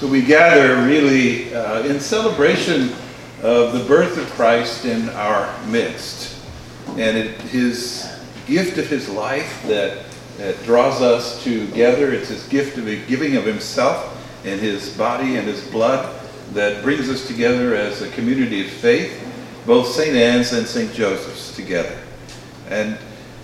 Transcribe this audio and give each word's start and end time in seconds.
So 0.00 0.06
we 0.06 0.22
gather 0.22 0.82
really 0.86 1.54
uh, 1.54 1.82
in 1.82 2.00
celebration 2.00 2.94
of 3.42 3.74
the 3.74 3.84
birth 3.86 4.16
of 4.16 4.24
Christ 4.30 4.86
in 4.86 5.10
our 5.10 5.54
midst. 5.66 6.38
And 6.96 7.18
it, 7.18 7.38
his 7.42 8.10
gift 8.46 8.78
of 8.78 8.88
his 8.88 9.10
life 9.10 9.62
that, 9.64 10.06
that 10.38 10.64
draws 10.64 11.02
us 11.02 11.44
together, 11.44 12.14
it's 12.14 12.30
his 12.30 12.48
gift 12.48 12.78
of 12.78 12.86
giving 13.08 13.36
of 13.36 13.44
himself 13.44 14.16
and 14.46 14.58
his 14.58 14.96
body 14.96 15.36
and 15.36 15.46
his 15.46 15.68
blood 15.68 16.18
that 16.54 16.82
brings 16.82 17.10
us 17.10 17.26
together 17.26 17.74
as 17.74 18.00
a 18.00 18.08
community 18.12 18.64
of 18.64 18.72
faith, 18.72 19.22
both 19.66 19.86
St. 19.86 20.16
Anne's 20.16 20.54
and 20.54 20.66
St. 20.66 20.94
Joseph's 20.94 21.54
together. 21.54 21.98
And, 22.70 22.96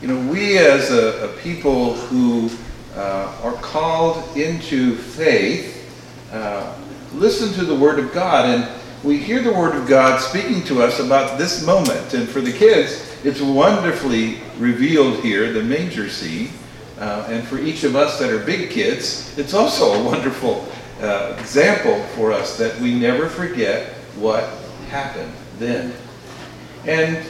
you 0.00 0.06
know, 0.06 0.32
we 0.32 0.56
as 0.58 0.92
a, 0.92 1.30
a 1.30 1.36
people 1.38 1.94
who 1.94 2.48
uh, 2.94 3.40
are 3.42 3.54
called 3.54 4.36
into 4.36 4.94
faith 4.94 5.73
uh, 6.34 6.74
listen 7.12 7.52
to 7.54 7.64
the 7.64 7.74
Word 7.74 8.00
of 8.00 8.12
God 8.12 8.46
and 8.46 8.68
we 9.04 9.18
hear 9.18 9.40
the 9.40 9.52
Word 9.52 9.76
of 9.76 9.86
God 9.86 10.20
speaking 10.20 10.64
to 10.64 10.82
us 10.82 10.98
about 10.98 11.38
this 11.38 11.64
moment. 11.64 12.12
And 12.12 12.28
for 12.28 12.40
the 12.40 12.52
kids, 12.52 13.08
it's 13.22 13.40
wonderfully 13.40 14.40
revealed 14.58 15.20
here, 15.20 15.52
the 15.52 15.62
manger 15.62 16.08
scene. 16.08 16.50
Uh, 16.98 17.26
and 17.28 17.46
for 17.46 17.58
each 17.58 17.84
of 17.84 17.94
us 17.94 18.18
that 18.18 18.30
are 18.30 18.44
big 18.44 18.70
kids, 18.70 19.36
it's 19.38 19.54
also 19.54 19.92
a 19.94 20.04
wonderful 20.04 20.66
uh, 21.00 21.36
example 21.38 22.02
for 22.16 22.32
us 22.32 22.58
that 22.58 22.78
we 22.80 22.98
never 22.98 23.28
forget 23.28 23.92
what 24.16 24.44
happened 24.88 25.32
then. 25.58 25.92
And 26.84 27.24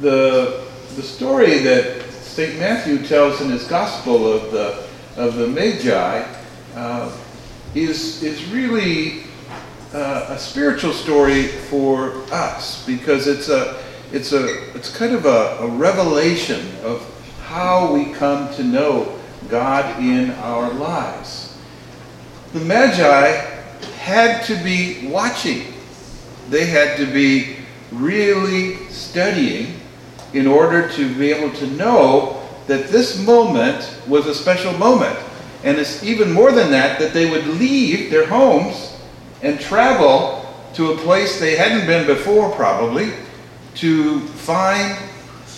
the, 0.00 0.66
the 0.96 1.02
story 1.02 1.60
that 1.60 2.02
St. 2.10 2.58
Matthew 2.58 3.06
tells 3.06 3.40
in 3.40 3.50
his 3.50 3.66
Gospel 3.66 4.30
of 4.30 4.52
the, 4.52 4.86
of 5.16 5.36
the 5.36 5.46
Magi 5.46 6.26
uh, 6.74 7.16
is, 7.74 8.22
is 8.22 8.44
really 8.46 9.24
uh, 9.94 10.26
a 10.28 10.38
spiritual 10.38 10.92
story 10.92 11.46
for 11.46 12.12
us 12.32 12.84
because 12.86 13.26
it's 13.26 13.48
a, 13.48 13.82
it's 14.12 14.32
a, 14.32 14.74
it's 14.74 14.94
kind 14.96 15.14
of 15.14 15.26
a, 15.26 15.58
a 15.60 15.68
revelation 15.68 16.74
of 16.82 17.06
how 17.42 17.92
we 17.92 18.12
come 18.12 18.52
to 18.54 18.64
know 18.64 19.18
God 19.48 20.02
in 20.02 20.30
our 20.32 20.72
lives. 20.72 21.56
The 22.52 22.60
Magi 22.60 23.26
had 23.98 24.44
to 24.46 24.56
be 24.62 25.08
watching. 25.08 25.72
They 26.48 26.66
had 26.66 26.96
to 26.98 27.06
be 27.06 27.56
really 27.92 28.76
studying 28.88 29.80
in 30.32 30.46
order 30.46 30.88
to 30.88 31.14
be 31.16 31.32
able 31.32 31.54
to 31.58 31.66
know 31.68 32.48
that 32.66 32.88
this 32.88 33.24
moment 33.24 33.96
was 34.06 34.26
a 34.26 34.34
special 34.34 34.72
moment. 34.74 35.18
And 35.62 35.78
it's 35.78 36.02
even 36.02 36.32
more 36.32 36.52
than 36.52 36.70
that, 36.70 36.98
that 36.98 37.12
they 37.12 37.30
would 37.30 37.46
leave 37.46 38.10
their 38.10 38.26
homes 38.26 38.96
and 39.42 39.60
travel 39.60 40.46
to 40.74 40.92
a 40.92 40.96
place 40.98 41.38
they 41.38 41.56
hadn't 41.56 41.86
been 41.86 42.06
before, 42.06 42.50
probably, 42.52 43.12
to 43.76 44.20
find 44.20 44.96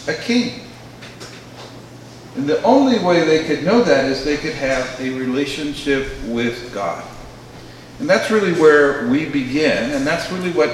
a 0.09 0.15
king. 0.15 0.61
And 2.35 2.47
the 2.47 2.63
only 2.63 2.99
way 2.99 3.25
they 3.25 3.45
could 3.45 3.63
know 3.63 3.83
that 3.83 4.07
is 4.07 4.25
they 4.25 4.39
could 4.39 4.55
have 4.55 5.01
a 5.01 5.11
relationship 5.11 6.09
with 6.27 6.73
God. 6.73 7.05
And 8.01 8.09
that's 8.09 8.31
really 8.31 8.53
where 8.55 9.07
we 9.09 9.27
begin, 9.27 9.91
and 9.91 10.07
that's 10.07 10.33
really 10.33 10.51
what 10.51 10.71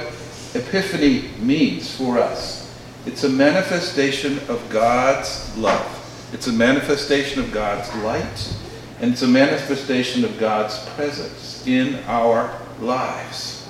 Epiphany 0.55 1.31
means 1.41 1.95
for 1.95 2.19
us. 2.19 2.75
It's 3.07 3.25
a 3.25 3.29
manifestation 3.29 4.39
of 4.49 4.67
God's 4.71 5.57
love. 5.59 5.95
It's 6.33 6.47
a 6.47 6.53
manifestation 6.53 7.43
of 7.43 7.53
God's 7.53 7.93
light, 7.97 8.55
and 9.01 9.13
it's 9.13 9.23
a 9.23 9.29
manifestation 9.29 10.25
of 10.25 10.39
God's 10.39 10.79
presence 10.91 11.67
in 11.67 11.97
our 12.07 12.53
lives. 12.81 13.69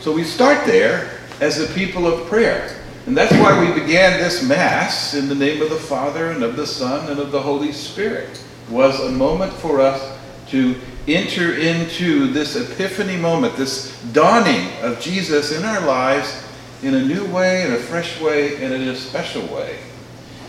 So 0.00 0.12
we 0.12 0.24
start 0.24 0.66
there 0.66 1.18
as 1.40 1.60
a 1.60 1.72
people 1.74 2.06
of 2.06 2.26
prayer. 2.28 2.76
And 3.06 3.16
that's 3.16 3.32
why 3.32 3.58
we 3.58 3.80
began 3.80 4.20
this 4.20 4.46
Mass 4.46 5.14
in 5.14 5.28
the 5.28 5.34
name 5.34 5.60
of 5.60 5.70
the 5.70 5.76
Father 5.76 6.30
and 6.30 6.44
of 6.44 6.54
the 6.54 6.66
Son 6.66 7.10
and 7.10 7.18
of 7.18 7.32
the 7.32 7.42
Holy 7.42 7.72
Spirit. 7.72 8.30
It 8.68 8.72
was 8.72 9.00
a 9.00 9.10
moment 9.10 9.52
for 9.52 9.80
us 9.80 10.16
to 10.48 10.76
enter 11.08 11.54
into 11.56 12.28
this 12.28 12.54
epiphany 12.54 13.16
moment, 13.16 13.56
this 13.56 14.00
dawning 14.12 14.70
of 14.82 15.00
Jesus 15.00 15.50
in 15.50 15.64
our 15.64 15.84
lives 15.84 16.44
in 16.84 16.94
a 16.94 17.02
new 17.02 17.24
way, 17.32 17.64
in 17.64 17.72
a 17.72 17.78
fresh 17.78 18.20
way, 18.20 18.62
and 18.62 18.72
in 18.72 18.88
a 18.88 18.94
special 18.94 19.42
way. 19.54 19.78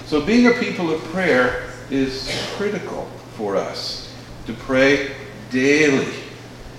So 0.06 0.24
being 0.24 0.48
a 0.48 0.54
people 0.54 0.92
of 0.92 1.02
prayer 1.06 1.72
is 1.90 2.30
critical 2.56 3.06
for 3.36 3.56
us 3.56 4.03
to 4.46 4.54
pray 4.54 5.16
daily. 5.52 6.14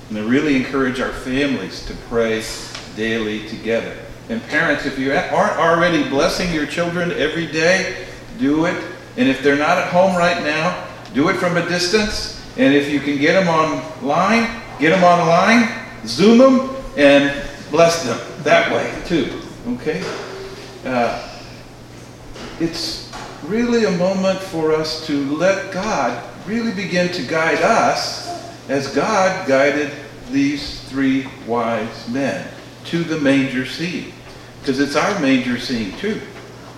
And 0.09 0.19
I 0.19 0.23
really 0.23 0.57
encourage 0.57 1.01
our 1.01 1.13
families 1.13 1.85
to 1.87 1.95
pray 2.09 2.43
daily 2.97 3.49
together. 3.49 3.97
And 4.29 4.43
parents, 4.45 4.87
if 4.87 4.99
you 4.99 5.13
aren't 5.13 5.59
already 5.59 6.09
blessing 6.09 6.53
your 6.53 6.67
children 6.67 7.13
every 7.13 7.47
day, 7.47 8.07
do 8.39 8.67
it. 8.67 8.83
And 9.17 9.29
if 9.29 9.43
they're 9.43 9.57
not 9.57 9.79
at 9.79 9.89
home 9.89 10.17
right 10.17 10.43
now, 10.43 10.89
do 11.13 11.29
it 11.29 11.37
from 11.37 11.57
a 11.57 11.69
distance. 11.69 12.41
And 12.57 12.75
if 12.75 12.91
you 12.91 13.01
can 13.01 13.19
get 13.19 13.35
them 13.35 13.49
online, 13.49 14.63
get 14.79 14.91
them 14.91 15.05
online, 15.05 15.69
Zoom 16.07 16.39
them, 16.39 16.77
and 16.97 17.45
bless 17.71 18.05
them 18.05 18.19
that 18.45 18.73
way 18.73 18.93
too. 19.07 19.41
Okay? 19.69 20.03
Uh, 20.85 21.29
it's 22.61 23.13
really 23.45 23.85
a 23.85 23.91
moment 23.93 24.39
for 24.39 24.73
us 24.73 25.07
to 25.07 25.37
let 25.37 25.73
God 25.73 26.23
really 26.47 26.73
begin 26.73 27.13
to 27.13 27.23
guide 27.23 27.63
us 27.63 28.29
as 28.69 28.95
God 28.95 29.47
guided 29.47 29.91
these 30.31 30.81
three 30.85 31.27
wise 31.47 32.09
men 32.09 32.47
to 32.87 33.05
the 33.05 33.19
manger 33.21 33.67
scene. 33.67 34.13
Because 34.61 34.81
it's 34.81 34.97
our 34.97 35.19
manger 35.21 35.59
scene 35.59 35.97
too. 35.99 36.21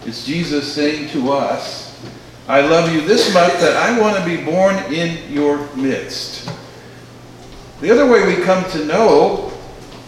It's 0.04 0.24
Jesus 0.24 0.72
saying 0.72 1.10
to 1.10 1.32
us, 1.32 1.86
I 2.48 2.60
love 2.60 2.92
you 2.92 3.00
this 3.00 3.32
much 3.34 3.52
that 3.54 3.76
I 3.76 3.98
want 4.00 4.16
to 4.16 4.24
be 4.24 4.42
born 4.44 4.76
in 4.92 5.32
your 5.32 5.68
midst. 5.74 6.48
The 7.80 7.90
other 7.90 8.06
way 8.06 8.24
we 8.24 8.42
come 8.42 8.64
to 8.70 8.84
know 8.84 9.52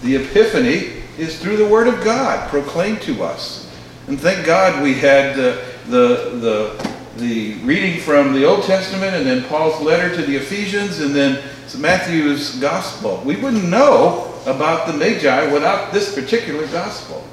the 0.02 0.16
Epiphany 0.16 1.02
is 1.18 1.40
through 1.40 1.56
the 1.56 1.66
Word 1.66 1.88
of 1.88 2.02
God 2.04 2.48
proclaimed 2.48 3.02
to 3.02 3.24
us. 3.24 3.70
And 4.06 4.20
thank 4.20 4.46
God 4.46 4.82
we 4.82 4.94
had 4.94 5.36
the, 5.36 5.64
the, 5.88 6.38
the, 6.38 6.87
the 7.18 7.54
reading 7.64 8.00
from 8.00 8.32
the 8.32 8.44
Old 8.44 8.62
Testament 8.64 9.14
and 9.14 9.26
then 9.26 9.44
Paul's 9.44 9.80
letter 9.80 10.14
to 10.14 10.22
the 10.22 10.36
Ephesians 10.36 11.00
and 11.00 11.14
then 11.14 11.42
Matthew's 11.76 12.56
Gospel. 12.60 13.20
We 13.24 13.36
wouldn't 13.36 13.68
know 13.68 14.40
about 14.46 14.86
the 14.86 14.92
Magi 14.92 15.52
without 15.52 15.92
this 15.92 16.14
particular 16.14 16.66
Gospel. 16.68 17.26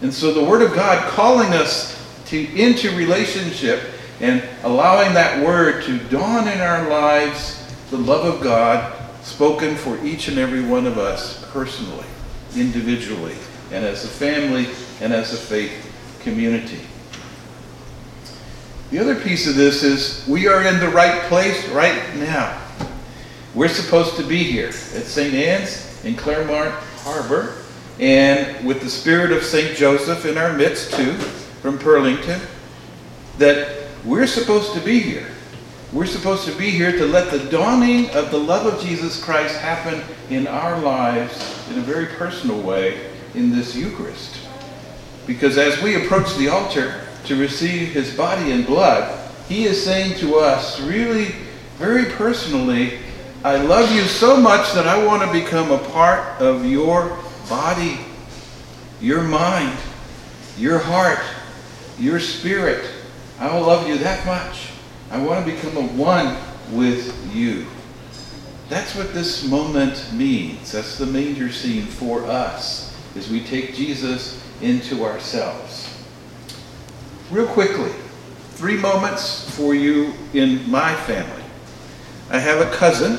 And 0.00 0.14
so 0.14 0.32
the 0.32 0.44
Word 0.44 0.62
of 0.62 0.74
God 0.74 1.08
calling 1.10 1.52
us 1.52 2.00
to, 2.26 2.38
into 2.54 2.96
relationship 2.96 3.82
and 4.20 4.42
allowing 4.62 5.14
that 5.14 5.44
Word 5.44 5.84
to 5.84 5.98
dawn 6.08 6.46
in 6.48 6.60
our 6.60 6.88
lives 6.88 7.58
the 7.90 7.98
love 7.98 8.24
of 8.24 8.42
God 8.42 8.98
spoken 9.22 9.76
for 9.76 10.02
each 10.04 10.28
and 10.28 10.38
every 10.38 10.62
one 10.62 10.86
of 10.86 10.98
us 10.98 11.44
personally, 11.50 12.06
individually, 12.56 13.36
and 13.70 13.84
as 13.84 14.04
a 14.04 14.08
family 14.08 14.68
and 15.00 15.12
as 15.12 15.34
a 15.34 15.36
faith 15.36 15.92
community. 16.20 16.80
The 18.92 18.98
other 18.98 19.18
piece 19.18 19.46
of 19.46 19.54
this 19.54 19.82
is 19.82 20.22
we 20.28 20.48
are 20.48 20.64
in 20.64 20.78
the 20.78 20.90
right 20.90 21.22
place 21.22 21.66
right 21.70 22.14
now. 22.16 22.60
We're 23.54 23.68
supposed 23.68 24.16
to 24.16 24.22
be 24.22 24.44
here 24.44 24.68
at 24.68 24.74
St. 24.74 25.32
Anne's 25.32 26.04
in 26.04 26.14
Clermont 26.14 26.74
Harbor 26.98 27.54
and 27.98 28.66
with 28.66 28.82
the 28.82 28.90
spirit 28.90 29.32
of 29.32 29.44
St. 29.44 29.78
Joseph 29.78 30.26
in 30.26 30.36
our 30.36 30.52
midst 30.52 30.92
too 30.92 31.14
from 31.62 31.78
Pearlington 31.78 32.38
that 33.38 33.86
we're 34.04 34.26
supposed 34.26 34.74
to 34.74 34.80
be 34.80 35.00
here. 35.00 35.28
We're 35.94 36.04
supposed 36.04 36.44
to 36.44 36.54
be 36.58 36.68
here 36.68 36.92
to 36.92 37.06
let 37.06 37.30
the 37.30 37.48
dawning 37.50 38.10
of 38.10 38.30
the 38.30 38.36
love 38.36 38.66
of 38.66 38.78
Jesus 38.82 39.24
Christ 39.24 39.56
happen 39.56 40.02
in 40.28 40.46
our 40.46 40.78
lives 40.78 41.66
in 41.70 41.78
a 41.78 41.82
very 41.82 42.08
personal 42.08 42.60
way 42.60 43.10
in 43.32 43.52
this 43.56 43.74
Eucharist. 43.74 44.36
Because 45.26 45.56
as 45.56 45.82
we 45.82 46.04
approach 46.04 46.36
the 46.36 46.48
altar 46.48 47.01
to 47.24 47.36
receive 47.36 47.88
his 47.92 48.14
body 48.16 48.52
and 48.52 48.66
blood, 48.66 49.18
he 49.48 49.64
is 49.64 49.82
saying 49.82 50.18
to 50.18 50.36
us, 50.36 50.80
really, 50.80 51.34
very 51.78 52.06
personally, 52.06 52.98
I 53.44 53.56
love 53.56 53.90
you 53.90 54.02
so 54.02 54.36
much 54.36 54.72
that 54.72 54.86
I 54.86 55.04
want 55.04 55.22
to 55.22 55.32
become 55.32 55.72
a 55.72 55.78
part 55.90 56.40
of 56.40 56.64
your 56.64 57.18
body, 57.48 57.98
your 59.00 59.22
mind, 59.22 59.76
your 60.56 60.78
heart, 60.78 61.18
your 61.98 62.20
spirit. 62.20 62.88
I 63.40 63.52
will 63.52 63.66
love 63.66 63.88
you 63.88 63.98
that 63.98 64.24
much. 64.24 64.70
I 65.10 65.20
want 65.22 65.44
to 65.44 65.52
become 65.52 65.76
a 65.76 65.86
one 65.88 66.36
with 66.70 67.34
you. 67.34 67.66
That's 68.68 68.94
what 68.94 69.12
this 69.12 69.44
moment 69.46 70.12
means. 70.12 70.72
That's 70.72 70.96
the 70.96 71.06
manger 71.06 71.52
scene 71.52 71.84
for 71.84 72.24
us 72.24 72.96
as 73.16 73.28
we 73.28 73.44
take 73.44 73.74
Jesus 73.74 74.42
into 74.62 75.04
ourselves. 75.04 75.91
Real 77.32 77.46
quickly, 77.46 77.90
three 78.50 78.76
moments 78.76 79.48
for 79.56 79.74
you 79.74 80.12
in 80.34 80.70
my 80.70 80.94
family. 80.94 81.42
I 82.28 82.38
have 82.38 82.60
a 82.60 82.70
cousin 82.72 83.18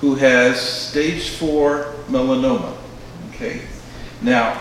who 0.00 0.16
has 0.16 0.60
stage 0.60 1.28
four 1.28 1.94
melanoma. 2.08 2.76
Okay? 3.28 3.62
Now, 4.20 4.60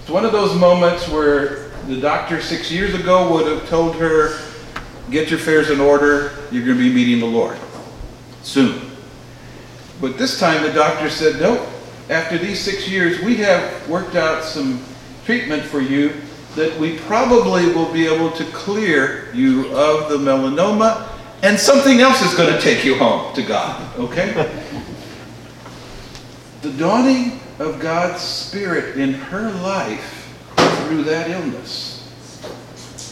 it's 0.00 0.08
one 0.08 0.24
of 0.24 0.30
those 0.30 0.54
moments 0.54 1.08
where 1.08 1.70
the 1.88 2.00
doctor 2.00 2.40
six 2.40 2.70
years 2.70 2.94
ago 2.94 3.32
would 3.32 3.48
have 3.48 3.68
told 3.68 3.96
her, 3.96 4.38
get 5.10 5.30
your 5.30 5.40
affairs 5.40 5.70
in 5.70 5.80
order, 5.80 6.30
you're 6.52 6.64
going 6.64 6.78
to 6.78 6.84
be 6.84 6.94
meeting 6.94 7.18
the 7.18 7.26
Lord 7.26 7.58
soon. 8.44 8.92
But 10.00 10.16
this 10.16 10.38
time 10.38 10.62
the 10.62 10.72
doctor 10.72 11.10
said, 11.10 11.40
nope, 11.40 11.66
after 12.08 12.38
these 12.38 12.60
six 12.60 12.88
years, 12.88 13.20
we 13.20 13.34
have 13.38 13.88
worked 13.88 14.14
out 14.14 14.44
some 14.44 14.80
treatment 15.24 15.64
for 15.64 15.80
you 15.80 16.12
that 16.58 16.76
we 16.78 16.98
probably 16.98 17.66
will 17.72 17.90
be 17.92 18.06
able 18.06 18.32
to 18.32 18.44
clear 18.46 19.32
you 19.32 19.68
of 19.76 20.08
the 20.08 20.18
melanoma 20.18 21.08
and 21.42 21.58
something 21.58 22.00
else 22.00 22.20
is 22.20 22.34
going 22.34 22.52
to 22.52 22.60
take 22.60 22.84
you 22.84 22.96
home 22.96 23.32
to 23.34 23.42
God, 23.42 23.96
okay? 23.96 24.32
the 26.62 26.72
dawning 26.72 27.38
of 27.60 27.78
God's 27.78 28.20
Spirit 28.20 28.96
in 28.98 29.14
her 29.14 29.52
life 29.62 30.36
through 30.56 31.04
that 31.04 31.30
illness. 31.30 31.94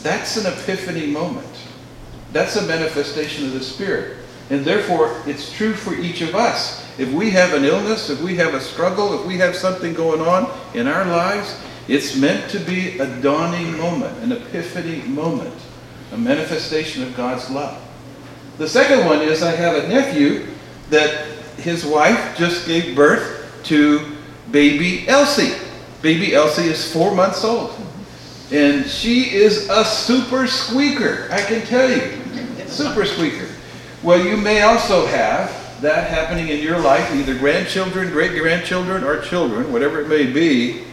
That's 0.02 0.36
an 0.36 0.52
epiphany 0.52 1.06
moment. 1.06 1.46
That's 2.32 2.56
a 2.56 2.66
manifestation 2.66 3.46
of 3.46 3.52
the 3.52 3.62
Spirit. 3.62 4.16
And 4.50 4.64
therefore, 4.64 5.22
it's 5.24 5.52
true 5.52 5.74
for 5.74 5.94
each 5.94 6.20
of 6.20 6.34
us. 6.34 6.84
If 6.98 7.12
we 7.12 7.30
have 7.30 7.54
an 7.54 7.64
illness, 7.64 8.10
if 8.10 8.20
we 8.20 8.34
have 8.36 8.54
a 8.54 8.60
struggle, 8.60 9.20
if 9.20 9.24
we 9.24 9.38
have 9.38 9.54
something 9.54 9.94
going 9.94 10.20
on 10.20 10.50
in 10.74 10.88
our 10.88 11.04
lives, 11.04 11.56
it's 11.88 12.16
meant 12.16 12.50
to 12.50 12.58
be 12.58 12.98
a 12.98 13.20
dawning 13.20 13.76
moment, 13.78 14.18
an 14.22 14.32
epiphany 14.32 15.02
moment, 15.02 15.54
a 16.12 16.16
manifestation 16.16 17.02
of 17.02 17.16
God's 17.16 17.48
love. 17.50 17.80
The 18.58 18.68
second 18.68 19.06
one 19.06 19.20
is 19.20 19.42
I 19.42 19.52
have 19.52 19.84
a 19.84 19.88
nephew 19.88 20.46
that 20.90 21.26
his 21.58 21.84
wife 21.84 22.36
just 22.36 22.66
gave 22.66 22.96
birth 22.96 23.60
to 23.64 24.16
baby 24.50 25.08
Elsie. 25.08 25.54
Baby 26.02 26.34
Elsie 26.34 26.68
is 26.68 26.92
four 26.92 27.14
months 27.14 27.44
old. 27.44 27.74
And 28.52 28.86
she 28.86 29.34
is 29.34 29.68
a 29.68 29.84
super 29.84 30.46
squeaker, 30.46 31.28
I 31.30 31.40
can 31.40 31.62
tell 31.62 31.90
you. 31.90 32.18
Super 32.66 33.04
squeaker. 33.04 33.48
Well, 34.02 34.24
you 34.24 34.36
may 34.36 34.62
also 34.62 35.06
have 35.06 35.50
that 35.80 36.08
happening 36.08 36.48
in 36.48 36.60
your 36.60 36.78
life, 36.78 37.12
either 37.14 37.36
grandchildren, 37.36 38.10
great 38.10 38.40
grandchildren, 38.40 39.04
or 39.04 39.20
children, 39.20 39.72
whatever 39.72 40.00
it 40.00 40.08
may 40.08 40.26
be. 40.26 40.84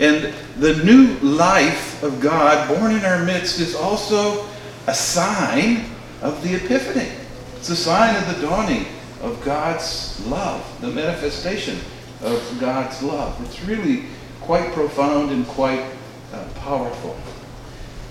And 0.00 0.32
the 0.56 0.82
new 0.82 1.18
life 1.18 2.02
of 2.02 2.20
God 2.20 2.66
born 2.68 2.92
in 2.92 3.04
our 3.04 3.22
midst 3.22 3.60
is 3.60 3.74
also 3.74 4.46
a 4.86 4.94
sign 4.94 5.84
of 6.22 6.42
the 6.42 6.54
Epiphany. 6.54 7.10
It's 7.56 7.68
a 7.68 7.76
sign 7.76 8.16
of 8.16 8.34
the 8.34 8.46
dawning 8.46 8.86
of 9.20 9.44
God's 9.44 10.18
love, 10.26 10.64
the 10.80 10.88
manifestation 10.88 11.78
of 12.22 12.56
God's 12.58 13.02
love. 13.02 13.38
It's 13.44 13.62
really 13.64 14.04
quite 14.40 14.72
profound 14.72 15.32
and 15.32 15.46
quite 15.46 15.84
uh, 16.32 16.48
powerful. 16.56 17.14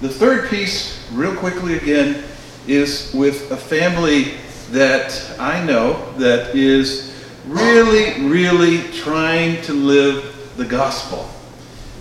The 0.01 0.09
third 0.09 0.47
piece, 0.47 1.03
real 1.12 1.35
quickly 1.35 1.75
again, 1.75 2.24
is 2.68 3.12
with 3.15 3.50
a 3.50 3.57
family 3.57 4.35
that 4.69 5.35
I 5.39 5.65
know 5.65 6.13
that 6.19 6.56
is 6.56 7.12
really, 7.47 8.21
really 8.30 8.83
trying 8.92 9.63
to 9.63 9.74
live 9.74 10.53
the 10.56 10.65
gospel. 10.65 11.27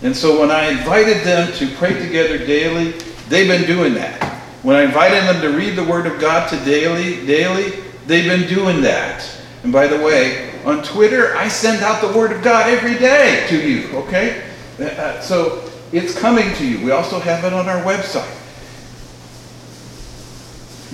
And 0.03 0.17
so 0.17 0.41
when 0.41 0.51
I 0.51 0.71
invited 0.71 1.25
them 1.25 1.53
to 1.55 1.69
pray 1.77 1.93
together 1.95 2.39
daily, 2.39 2.93
they've 3.29 3.49
been 3.49 3.67
doing 3.67 3.95
that. 3.95 4.23
When 4.63 4.77
I 4.77 4.83
invited 4.83 5.25
them 5.25 5.41
to 5.43 5.57
read 5.57 5.77
the 5.77 5.85
Word 5.85 6.07
of 6.07 6.21
God 6.21 6.49
to 6.51 6.57
daily, 6.65 7.27
daily, 7.27 7.81
they've 8.07 8.25
been 8.29 8.49
doing 8.49 8.81
that. 8.83 9.29
And 9.63 9.73
by 9.73 9.87
the 9.89 9.97
way, 9.97 10.55
on 10.65 10.83
Twitter, 10.83 11.37
I 11.37 11.49
send 11.49 11.83
out 11.83 12.01
the 12.01 12.17
Word 12.17 12.33
of 12.33 12.43
God 12.43 12.71
every 12.71 12.99
day 12.99 13.47
to 13.49 13.61
you, 13.61 13.89
okay? 13.99 14.45
Uh, 14.81 15.21
so 15.21 15.69
it's 15.93 16.17
coming 16.19 16.55
to 16.55 16.67
you. 16.67 16.85
We 16.85 16.93
also 16.93 17.19
have 17.19 17.45
it 17.45 17.53
on 17.53 17.69
our 17.69 17.83
website. 17.83 18.35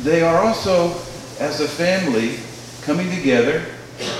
They 0.02 0.22
are 0.22 0.42
also 0.44 0.90
as 1.40 1.60
a 1.60 1.68
family 1.68 2.38
coming 2.82 3.10
together, 3.10 3.64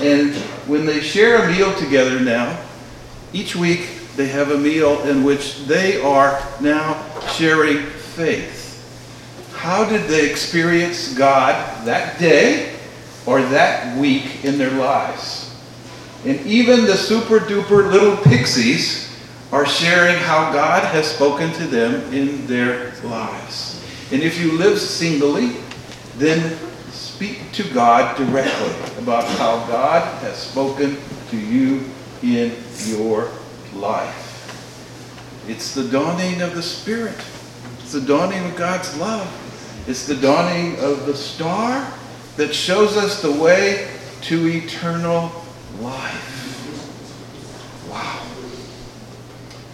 and 0.01 0.33
when 0.67 0.85
they 0.85 0.99
share 0.99 1.43
a 1.43 1.51
meal 1.51 1.73
together 1.75 2.19
now, 2.19 2.59
each 3.33 3.55
week 3.55 3.94
they 4.15 4.27
have 4.27 4.51
a 4.51 4.57
meal 4.57 5.01
in 5.03 5.23
which 5.23 5.65
they 5.65 6.01
are 6.01 6.41
now 6.61 7.03
sharing 7.33 7.85
faith. 7.85 8.63
How 9.53 9.87
did 9.87 10.07
they 10.07 10.29
experience 10.29 11.13
God 11.17 11.85
that 11.85 12.17
day 12.19 12.75
or 13.25 13.41
that 13.41 13.97
week 13.97 14.45
in 14.45 14.57
their 14.57 14.71
lives? 14.71 15.53
And 16.25 16.39
even 16.45 16.85
the 16.85 16.95
super 16.95 17.39
duper 17.39 17.91
little 17.91 18.17
pixies 18.17 19.11
are 19.51 19.65
sharing 19.65 20.15
how 20.15 20.51
God 20.51 20.83
has 20.83 21.07
spoken 21.07 21.51
to 21.53 21.67
them 21.67 22.13
in 22.13 22.47
their 22.47 22.93
lives. 23.03 23.83
And 24.11 24.21
if 24.21 24.39
you 24.39 24.53
live 24.53 24.79
singly, 24.79 25.57
then 26.17 26.57
speak 26.91 27.51
to 27.53 27.63
God 27.73 28.17
directly 28.17 29.01
about 29.01 29.25
how 29.37 29.65
God 29.67 30.01
has 30.21 30.37
spoken 30.37 30.97
to 31.31 31.37
you 31.37 31.83
in 32.21 32.55
your 32.85 33.29
life. 33.75 34.31
It's 35.47 35.75
the 35.75 35.87
dawning 35.87 36.41
of 36.41 36.55
the 36.55 36.63
Spirit. 36.63 37.15
It's 37.79 37.91
the 37.91 38.01
dawning 38.01 38.43
of 38.45 38.55
God's 38.55 38.97
love. 38.97 39.29
It's 39.87 40.07
the 40.07 40.15
dawning 40.15 40.79
of 40.79 41.05
the 41.05 41.15
star 41.15 41.87
that 42.37 42.53
shows 42.53 42.97
us 42.97 43.21
the 43.21 43.31
way 43.31 43.87
to 44.21 44.47
eternal 44.47 45.31
life. 45.79 46.31
Wow. 47.89 48.25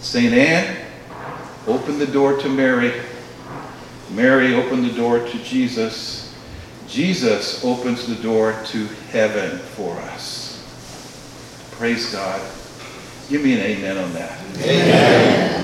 St. 0.02 0.34
Anne 0.34 0.86
opened 1.68 2.02
the 2.02 2.08
door 2.08 2.38
to 2.38 2.50
Mary. 2.50 3.02
Mary 4.10 4.56
opened 4.56 4.84
the 4.84 4.94
door 4.94 5.20
to 5.20 5.44
Jesus. 5.44 6.36
Jesus 6.88 7.64
opens 7.64 8.06
the 8.06 8.22
door 8.22 8.62
to 8.66 8.86
heaven 9.12 9.58
for 9.60 9.96
us. 10.00 10.62
Praise 11.72 12.12
God. 12.12 12.42
Give 13.30 13.44
me 13.44 13.54
an 13.54 13.60
amen 13.60 13.98
on 13.98 14.14
that. 14.14 14.40
Amen. 14.60 15.61